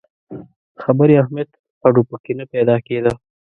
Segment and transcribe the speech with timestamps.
[0.83, 1.49] خبري اهمیت
[1.83, 3.13] هډو په کې نه پیدا کېده.